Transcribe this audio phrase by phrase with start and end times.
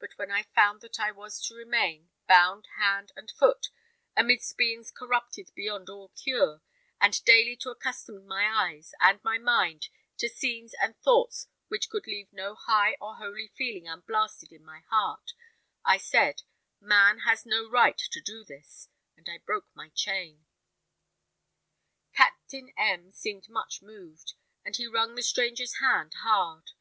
[0.00, 3.68] But when I found that I was to remain, bound hand and foot,
[4.16, 6.60] amidst beings corrupted beyond all cure,
[7.00, 9.86] and daily to accustom my eyes and my mind
[10.16, 14.80] to scenes and thoughts which could leave no high or holy feeling unblasted in my
[14.90, 15.34] heart,
[15.84, 16.42] I said,
[16.80, 20.46] 'Man has no right to do this,' and I broke my chain."
[22.12, 24.34] Captain M seemed much moved,
[24.64, 26.72] and he wrung the stranger's hand hard.